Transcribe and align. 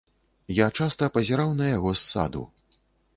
Я 0.59 0.69
часта 0.79 1.09
пазіраў 1.17 1.51
на 1.59 1.67
яго 1.77 1.91
з 2.01 2.09
саду. 2.15 2.43